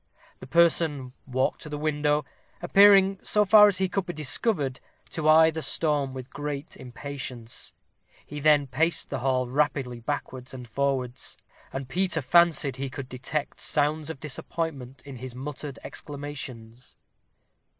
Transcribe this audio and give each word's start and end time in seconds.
The 0.39 0.47
person 0.47 1.13
walked 1.27 1.61
to 1.61 1.69
the 1.69 1.77
window, 1.77 2.25
appearing, 2.59 3.19
so 3.21 3.45
far 3.45 3.67
as 3.67 3.77
could 3.91 4.07
be 4.07 4.13
discovered, 4.13 4.79
to 5.11 5.29
eye 5.29 5.51
the 5.51 5.61
storm 5.61 6.11
with 6.11 6.31
great 6.33 6.75
impatience. 6.75 7.75
He 8.25 8.39
then 8.39 8.65
paced 8.65 9.11
the 9.11 9.19
hall 9.19 9.47
rapidly 9.47 9.99
backwards 9.99 10.55
and 10.55 10.67
forwards, 10.67 11.37
and 11.71 11.87
Peter 11.87 12.23
fancied 12.23 12.77
he 12.77 12.89
could 12.89 13.09
detect 13.09 13.59
sounds 13.61 14.09
of 14.09 14.19
disappointment 14.19 15.03
in 15.05 15.17
his 15.17 15.35
muttered 15.35 15.77
exclamations. 15.83 16.95